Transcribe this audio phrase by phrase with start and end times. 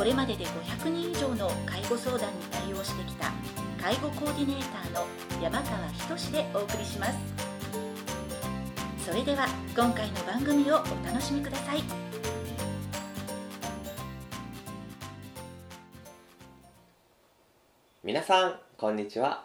[0.00, 3.30] これまでで500人以上の介護相談に対応してきた
[3.78, 5.06] 介護コーディネーターの
[5.42, 7.18] 山川仁でお送りします。
[9.04, 11.82] それでは今回の番組をお楽しみください。
[18.02, 19.44] 皆さんこんにちは。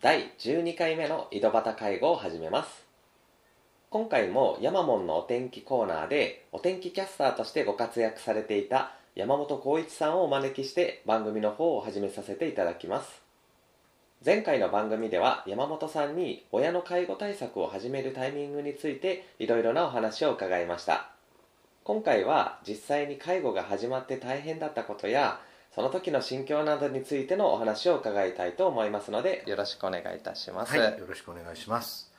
[0.00, 2.86] 第12回目の井戸端介護を始めます。
[3.90, 13.22] 今回もヤマモンのお天気コーナーでお天気キャスターとしてご活躍されていた山本浩一さんをお招きして番組の方を始めさせていただきます。
[14.24, 21.10] 前回の番組では山本さんに親の介護対策を始めるタイミングについていろいろなお話を伺いました。
[21.82, 25.40] 今回は実際に介護が始まって大変だったことや
[25.74, 32.09] その時の心境などについてのお話を伺いたいと思いますのでよろしくお願いいたします、はい、よろしくお願いします。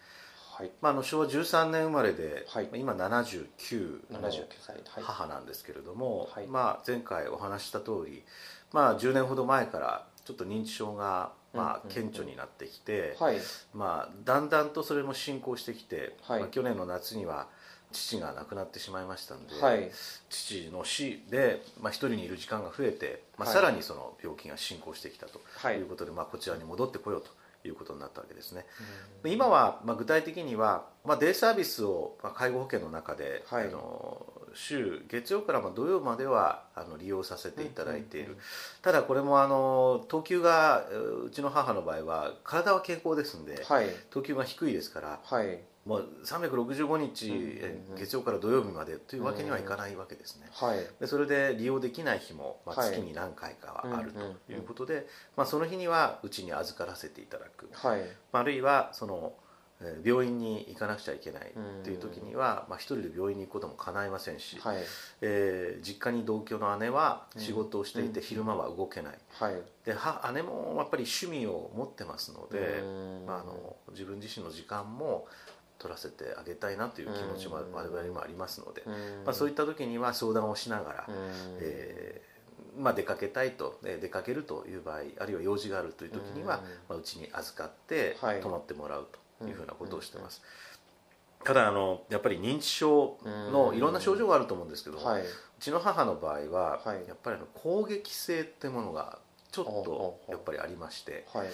[0.62, 0.72] はい。
[0.80, 2.70] まあ、あの昭和13年生まれで、はい。
[2.76, 4.76] 今79の79歳。
[4.76, 5.04] はい。
[5.04, 6.48] 母なんですけれども、はい。
[6.48, 8.24] まあ、前回お話しした通り、
[8.72, 13.38] まあ、10年ほど前からちょっと認知症が、まあ、顕著になってきて、はい。
[13.74, 16.42] まあ、だんだんとそれも進行してきて、はい。
[16.42, 17.48] まあ、去年の夏には
[17.92, 19.90] 父が亡くなってしまいましたんで、はい。
[20.30, 23.58] 父の死で、まあ、一人にいる時間が増えて、まあ、はい。
[23.58, 25.78] さらにその病気が進行してきたとはい。
[25.78, 27.32] いうことで、まあ、こちらに戻ってこようと
[27.68, 28.66] いうことになったわけですね。
[29.24, 33.68] で今は、まあ、具体的には、まあ、デイサービスを、まあ、介護保険の中で、はい。
[33.68, 38.44] あの週月曜からまあ土曜まではあの利用させていただいている、うんうんうん
[38.82, 43.86] ただこれもあの等級がえーうちの母の場合は体は健康ですんで、はい。
[44.10, 47.60] 等級が低いですからはいもう365日、
[47.98, 50.48] 月曜から土曜日までというわけにはいかないわけですね。
[50.52, 50.86] はい。
[51.00, 52.92] でそれで利用できない日も、まあ、はい。
[52.92, 58.02] 月に何回かはあるということで、まあ、その日にはうちに預からせていただく、はい。
[58.32, 59.34] まああるいはその
[59.84, 61.52] えー病院に行かなくちゃいけない
[61.84, 64.78] という時には、まあ、一人で病院に行くことも叶いませんし、はい。
[65.22, 69.56] えー実家に同居の姉はうん仕事をしていて昼間は動けない、はい。
[69.84, 73.26] では姉もやっぱり趣味を持ってますので、うん。
[73.26, 75.26] まあ、あの自分自身の時間も
[75.82, 77.72] 取らせてあげたいなという気持ちもうん。
[77.74, 78.94] 我々にもありますので、うん。
[79.26, 81.16] まあ、そういった時には相談をしながら、うん。
[81.60, 86.64] えーまあ、出かけたいとえー出かけるという場合あるいは用事があるという時にはうん。
[86.90, 88.42] まあうち、に預かってはい。
[88.42, 89.08] 泊まってもらう
[89.40, 90.42] というふうなことをしてます、
[91.44, 95.24] ただあのやっぱり認知症のいろんな症状があると思うんですけど、うはい。
[95.60, 97.08] ちの母の場合は、はい。
[97.08, 99.18] やっぱりあの攻撃性ってものが
[99.52, 101.48] ちょっとやっぱりありましてはい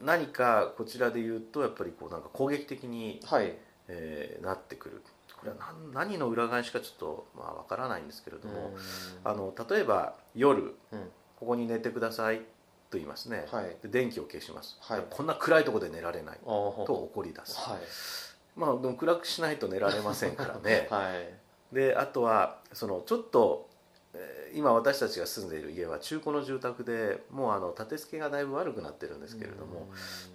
[0.00, 3.56] 何かこちらで言うとやっぱりこうなんか攻撃的に、はい。
[3.88, 5.02] えーなってくる。
[5.40, 5.56] これは
[5.94, 8.74] 何何の裏返しかちょっとまあわからないんですけれども、
[9.24, 11.10] あの例えば夜うん。
[11.36, 12.38] ここに寝てください
[12.90, 13.76] と言いますね、はい。
[13.80, 15.04] で電気を消します、はい。
[15.08, 16.38] こんな暗いところで寝られない。
[16.44, 17.78] と怒り出す、はい。
[18.56, 20.88] まあでも暗くしないと寝られませんからね。
[20.90, 21.74] はい。
[21.74, 23.67] であとはそのちょっとえー
[24.54, 29.88] 今私たちが住んでいる家は中古の住宅でもうあの建て付けがだいぶ悪くなってるんですけれども、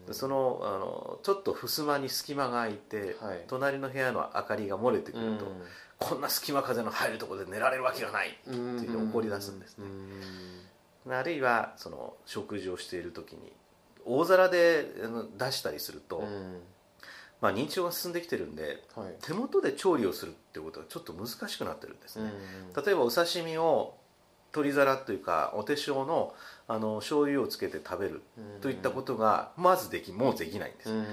[0.08, 3.44] でそのあのちょっと襖に隙間が空いて、はい。
[3.48, 5.52] 隣の部屋の明かりが漏れてくると、
[6.00, 9.86] こんな隙間風の入るところで寝られるわけがないうんっていう怒り出すんですね。
[11.06, 11.14] うん。
[11.14, 13.52] あるいはその食事をしている時に
[14.06, 14.86] 大皿で
[15.38, 16.60] 出したりすると、うん
[17.44, 19.16] まあ、認知症が進んできてるんではい。
[19.22, 22.32] 手元で調理をするっていうことがちょっと難しくなってるんですね、
[22.76, 23.96] うん例えばお刺身を
[24.54, 26.34] 取り皿というかお手塩の
[26.68, 28.22] あの醤油をつけて食べる
[28.62, 31.06] といったことがまずできもうできないんです、うん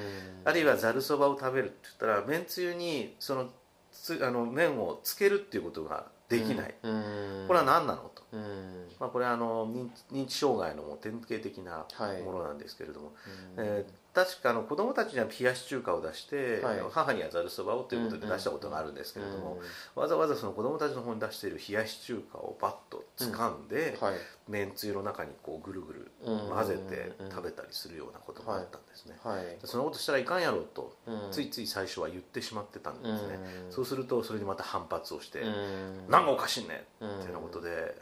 [0.44, 3.50] あるいはざるそばを食べるって言ったらめんつゆにその
[3.92, 8.86] つあの麺をつけるっていうことができない、うんこれは何なのと、うん。
[9.00, 12.22] まあ、これはあの認認知障害のもう典型的なはい。
[12.22, 13.12] ものなんですけれども、
[13.56, 13.64] うん。
[13.66, 16.80] えー確かあの子供たちには冷やし中華を出して、はい。
[16.90, 19.60] 母にはざるそばをということで出したことがあるんですけれども、
[19.94, 24.14] わざわざその子供たちの方に出している冷やし中華をバッと掴んで、はい。
[24.48, 29.56] めんつゆの中にこうぐるぐるうん混ぜて食べたりするようなことがあったんですね、はい。
[29.64, 31.28] そのことしたらいかんやろうと、うん。
[31.30, 33.72] ついつい最初は言ってしまってたんですね、うん。
[33.72, 37.96] そうするとそれでまた反発をしてうん「何がおかしいねん!」うんっていうようなことで、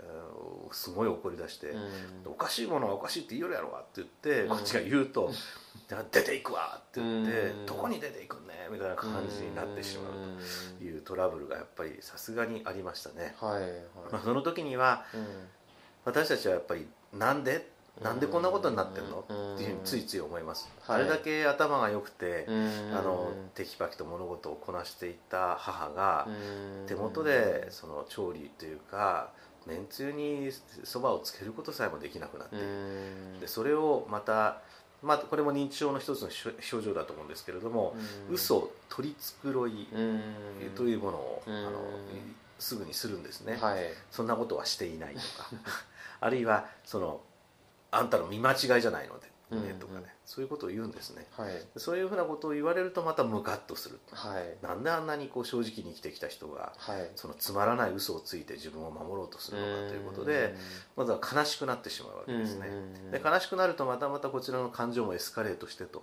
[0.67, 0.75] うん。
[0.75, 2.33] すごい怒り出して、うん。
[2.33, 4.49] おかしいものはおかしいって言うやろがって言って、うん。
[4.49, 10.13] こっちが言うと「じゃあ出ていくわ」って言ってうん「どこに出ていくんね」みたいな感じになってしまう
[10.79, 13.71] というトラブルがやっぱりさすがにありましたね、はいはい。
[14.13, 15.27] まあ、その時にはうん。
[16.05, 17.71] 私たちはやっぱりなんで
[18.01, 19.55] なんでこんなことになってんのうん。
[19.55, 21.01] っていうふうについつい思います、はい。
[21.01, 22.97] あれだけ頭が良くて、うん。
[22.97, 26.31] あのテキパキと物事をこなしていた母がう
[26.85, 26.87] ん。
[26.87, 29.33] 手元でその調理というか
[29.67, 30.51] めんつゆに
[30.85, 32.57] そばをつけることさえもできなくなって
[33.41, 34.63] でそれをまた、
[35.03, 36.29] まあ、これも認知症の一つの
[36.61, 37.95] 症状だと思うんですけれども、
[38.29, 38.35] うん。
[38.35, 40.23] 嘘取り繕いうん。
[40.75, 41.55] というものを、うん。
[41.55, 41.81] あの
[42.59, 43.85] すぐにするんですね、はい。
[44.11, 45.51] そんなことはしていないとか。
[46.21, 47.21] あるいはその
[47.91, 50.15] あんたの見間違いじゃないので、うんねとかね。
[50.25, 51.27] そういうことを言うんですね。
[51.37, 51.53] はい。
[51.77, 53.99] そういうふうなことを言われるとまたムカッとする。
[54.13, 54.57] はい。
[54.63, 57.11] なんであんなにこう正直に生きてきた人がはい。
[57.17, 60.55] そのつまらない嘘をついて自分を守ろうとするのかということで
[60.97, 62.69] まずは悲しくなってしまうわけですね。
[62.69, 62.71] う
[63.09, 63.11] ん。
[63.11, 66.03] で悲しくなるとまたまたこちらの感情もエスカレートしてと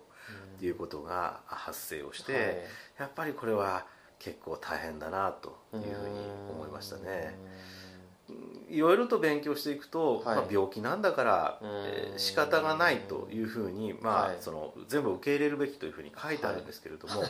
[0.62, 2.66] いうことが発生をして、
[2.98, 3.86] やっぱりこれは
[4.20, 6.20] 結構大変だなというふうに
[6.50, 7.38] 思いましたね
[8.70, 10.36] いろいろと勉強していくと、はい。
[10.38, 11.70] まあ、病気なんだから、うん。
[11.86, 14.38] えー仕方がないというふうに、まあはい。
[14.40, 17.24] その全部受け入れるべきというふうに書いてあるんですけれども、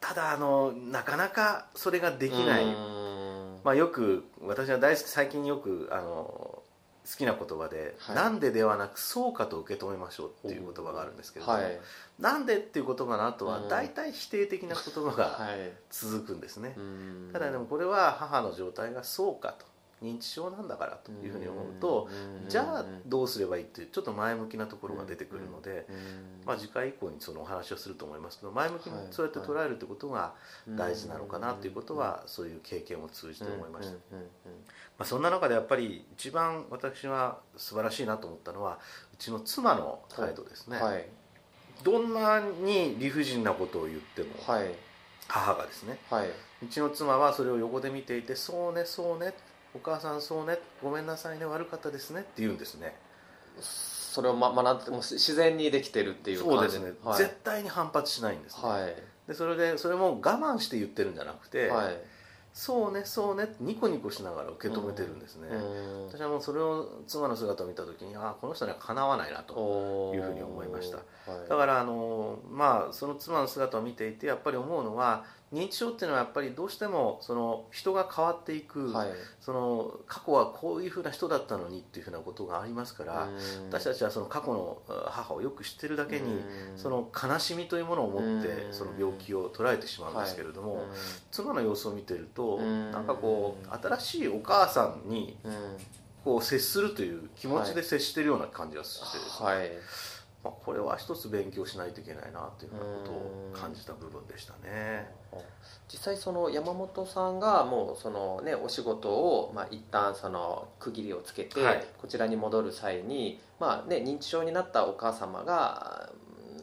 [0.00, 3.60] ただあのなかなかそれができない、うん。
[3.64, 6.49] まあ、よく私が大好き最近よくあの
[7.10, 8.16] 好きな言葉で、はい。
[8.16, 11.80] なんでではなくそうかと受け止めましょうっていう言葉があるんですけれども、はい。
[12.20, 13.68] なんでっていう言葉の後はうん。
[13.68, 15.72] 大体否定的な言葉がはい。
[15.90, 17.30] 続くんですね、うん。
[17.32, 19.66] ただでもこれは母の状態がそうかと
[20.02, 22.08] 認知症なんだからというふうに思うと
[22.42, 22.48] うん。
[22.48, 25.96] じゃあどうすればいいっていうちょっと前向きなところが出てくるので、うん。
[26.46, 28.38] まあ、次回以降にそのお話をすると思います。
[28.38, 29.06] けど前向きにはい。
[29.10, 30.34] そうやって捉えるってことが
[30.68, 33.98] 大事なのかなということはそういう経験を通じて思いました、ま
[35.00, 38.78] あ、そんな中でやっぱり一番私は素晴らしいなと思ったのは
[39.12, 41.06] うちの妻の態度ですね、はい。
[41.82, 44.74] どんなに理不尽なことを言ってもはい。
[45.28, 46.28] 母がですねはい。
[46.62, 49.34] うちの妻はそれを横で見ていて「そうねそうね
[49.74, 52.96] お母さんそうねごめんなさいね悪かったですね」って言うんですね。
[53.60, 56.54] それをま学んでもう自然にできてるっていう感じ？
[56.54, 57.18] そうですね、はい。
[57.18, 58.56] 絶対に反発しないんです。
[58.56, 58.94] ね、はい。
[59.28, 61.96] でそれでそれも我慢して言ってるんじゃなくて、はい。
[62.52, 66.06] そうねそうねニコニコしながら受け止めてるんですね、うん。
[66.08, 70.96] 私はもうそれを妻の姿を見た時にああこの人にはかなわないなというふうに思いました。
[70.96, 71.02] は
[71.46, 71.48] い。
[71.48, 79.08] だからあのまあその妻の姿を見ていてやっぱり思うのは認知症っていうのはやっぱりどうしてもその人が変わっていく、はい。
[79.40, 83.66] その過去はこういうふうな人だったのにっていうふうなことがありますから、うん。
[83.66, 86.42] 私たちはその過去のあ母をよく知ってるだけに、うん。
[86.76, 88.72] その悲しみというものを持ってうん。
[88.72, 90.84] その病気を捉えてしまうんですけれども、はい。
[91.32, 92.92] 妻の様子を見てると、うん。
[92.92, 95.36] なんかこう新しいお母さんに
[96.24, 99.70] こう接するという気持ちで接してるような感じがしてですね、はい
[100.42, 105.10] まあ、これは一つ勉強しないといけないなというようなことを感じた部分でしたね。
[105.92, 116.10] 実際その山本さんがもうそのねお仕事をまあ一旦その区切りをつけてはいこちらに戻る際にまあね認知症になったお母様が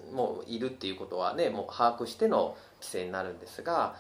[0.09, 3.95] うんもういるっていうことはねもう把握しての規制になるんですが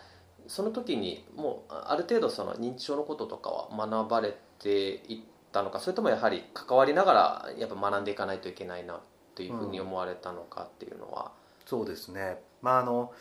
[0.47, 5.19] その時にもうある程度その認知症のこととかは学ばれていっ
[5.51, 8.99] たのかそれともやはり関わりながらやっぱ学んでいかないといけないな
[9.37, 11.31] ていうふうに思われたのかっていうのは、
[11.67, 13.13] そうですね、まあ、あの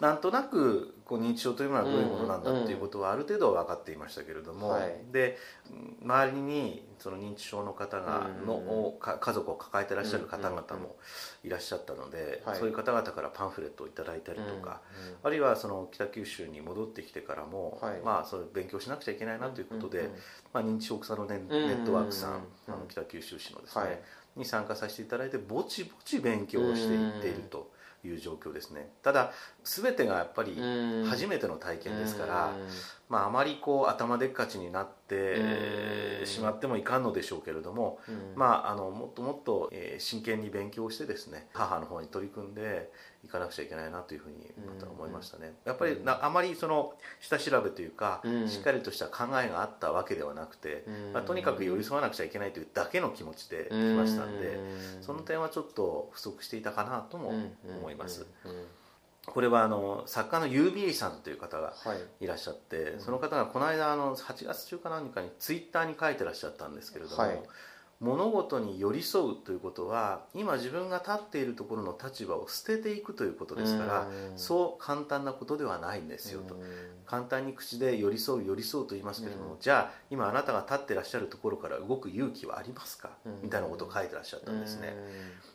[0.00, 4.92] なんとなくこう認知症というものはどういうものなんだっていうことはある程度は分かっていましたけれども、はい。
[5.12, 5.38] で
[5.70, 10.96] うん周りにその認知症の方がの、家族を抱えてらっしゃる方々うんも
[11.44, 12.58] いらっしゃったので、はい。
[12.58, 14.80] そういう方々からパンフレットをいただいたりとか、
[15.22, 18.00] うんあるいはその北九州に戻ってきてからも、はい。
[18.04, 20.10] まあ、それ勉強しなくちゃいけないなということで、
[20.52, 22.30] まあ、認知症草のネットワークさん、
[22.68, 22.74] うん。
[22.74, 24.00] あの北九州市のですね、はい。
[24.36, 27.70] に参加させていただいてぼちぼち勉強をしていっていると
[28.04, 28.90] いう状況ですね。
[29.02, 29.32] ただ
[29.64, 31.04] 全てがやっぱりうん。
[31.06, 32.68] 初めての体験ですから、うん。
[33.08, 35.36] まあ、あまりこう頭でっかちになって
[36.20, 36.26] うん。
[36.26, 38.32] しまってもいかんのでしょうけれども、うん。
[38.36, 42.90] まあ、あのもっともっと、えー真剣に勉強してですね母の方に取り組んで
[43.24, 48.48] いかなくちゃいけないなというふうにまた思いましたね、やっぱりなあまりその下調べというか、うん。
[48.48, 51.12] しっかりとした考えがあったわけではなくて、うん。
[51.12, 55.02] まあ、とにかく寄り添わなくちゃいけないというだけの気持ちで来ましたんで、うん。
[55.02, 57.32] その点はちょっと不足していたかなとも
[57.80, 58.66] 思います、うんうんうん
[59.24, 62.24] これはあの作家のユービーさんという方がはい。
[62.24, 67.40] いらっしゃって、その方がこの間あの8月中か何かにツイッターに書いてらっしゃったんですけれども、はい
[68.02, 74.38] 物事に寄り添うということは今自分が立っているところの立場を捨てていくということですから、うん。
[74.38, 76.60] そう簡単なことではないんですよと、うん。
[77.06, 79.60] 簡単に口で寄り添う寄り添うと言いますけれども、うん。
[79.60, 83.42] じゃあ今あなたが立ってらっしゃるところから動く勇気はありますか、うん。
[83.44, 84.96] みたいなことを書いてらっしゃったんですね、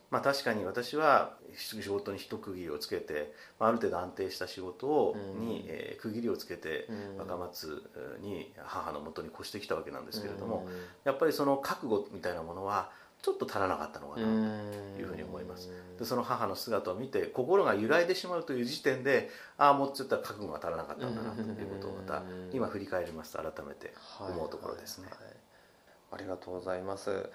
[0.10, 6.88] まあ、確かに私は仕事に一区切りをつけてある程度安定した仕事をに、えー、区切りをつけて
[7.18, 7.84] 若松
[8.22, 10.68] に母のもとに越してきたわけなんですけれども
[11.04, 12.90] やっぱりその覚悟みたいなものは
[13.22, 15.70] ちょっと足らなかったのかなというふうに思います。
[15.98, 22.22] でその母の姿を見て心が揺らいでしまうという時点でああもうちょっと覚悟が足らなかったんだなということをまた
[22.54, 25.36] 今振り返りますと改めて思うところですね、はいはいはい、
[26.12, 27.28] ありがとうございます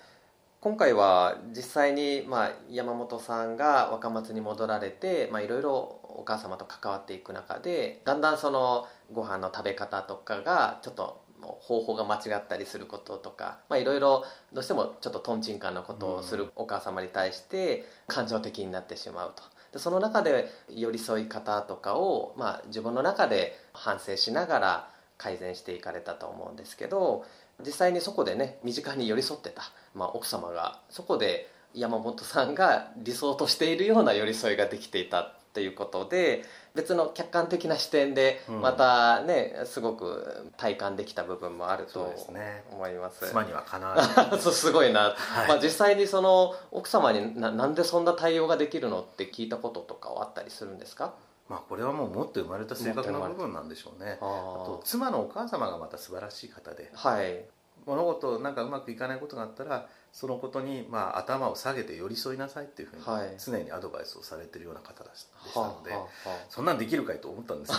[0.62, 5.73] 今回は実際に、まあ、山本さんが若松に戻られていろいろ
[6.04, 19.42] お母様と関わっていく中でだんだんそのご飯の食べ方とかがちょっと方法が間違ったりすることとかいろいろどうしてもちょっととんちんかんなことをするお母様に対して感情的になってしまうと。
[19.73, 24.92] でその中で寄り添い方とかを、まあ、自分の中で反省しながら
[25.23, 27.25] 改善していかれたと思うんですけど
[27.64, 29.62] 実際にそこでね身近に寄り添ってた、
[29.95, 42.00] まあ、奥様がそこで山本さんが理想としているような寄り添いができていたっていうことで別の客観的な視点でまたね、うん、すごく体感できた部分もあると
[42.71, 44.02] 思います、ね、妻にはかな
[44.40, 51.12] そうすごいな、はい、まあ、実際にその奥様にななんでそんな対応ができるのって聞いたこととかはあったりするんですか？
[51.53, 54.17] まあ、これはもう持って生まれた性格の部分なんでしょうね。
[54.23, 54.25] あ
[54.65, 57.45] と妻のお母様がまた素晴らしい方で、はい、
[57.85, 63.03] 物事なんかうまくいかないことがあったらそのことにまあ頭を下げて寄り添いなさいっていうふうに
[63.39, 65.93] 常にアドバイスをされてるような方でしたので、
[66.49, 67.73] そんなんできるかいと思ったんです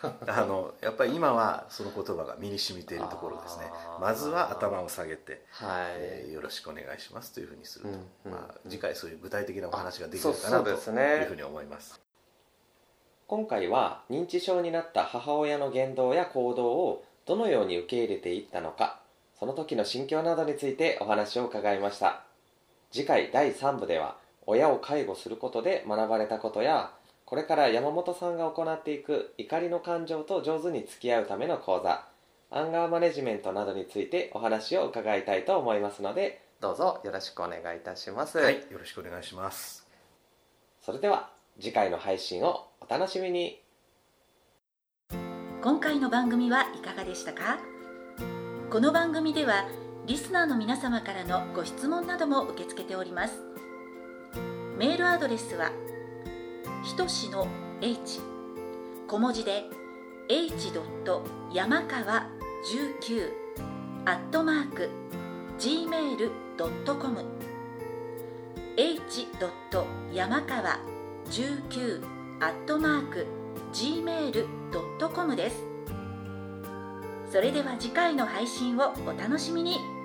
[0.00, 3.72] けど あのやっぱり今はその言葉が身に染みているところですね。
[4.00, 5.92] まずは頭を下げて、はい。
[5.96, 7.94] えー、よろしくお願いしますというふうにすると、うん
[8.26, 12.05] うん、まあ、次回そういう具体的なお話ができるかなというふうに思います。
[13.28, 19.00] 今回は認知症になった母親の言動や行動をどのように受け入れていったのか
[19.38, 22.22] その時の心境などについてお話を伺いました。
[22.92, 24.16] 次回第3部では
[24.46, 26.92] 親を介護することで学ばれたことや
[27.24, 32.06] これから山本さんが行っていく怒りの感情と上手に付き合うための講座
[32.52, 38.38] アンガーマネジメントなどについてお話を伺いたいと思いますのでどうぞよろしくお願いいたします。
[38.38, 39.84] はいよろしくお願いします。
[40.80, 41.30] それでは
[41.60, 43.62] 次回の配信をお楽しみに
[45.62, 47.58] 今回の番組はいかがでしたか？
[48.70, 49.66] この番組では
[50.06, 53.40] リスナーの皆様からのご質問なども受け付けております
[54.78, 55.72] メールアドレスは
[56.84, 57.48] ひとしの
[57.80, 58.20] h
[59.08, 59.64] 小文字で
[60.28, 60.72] h.
[61.52, 62.28] 山川
[62.74, 63.32] 19
[64.04, 64.90] アットマーク
[65.58, 67.24] gmail.com
[68.76, 69.28] h.
[70.12, 70.78] 山川
[71.30, 73.26] 19アットマーク
[73.72, 75.64] gmail.com です。
[77.32, 79.95] それでは次回の配信をお楽しみに。